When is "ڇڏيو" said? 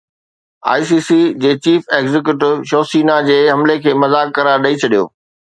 4.85-5.05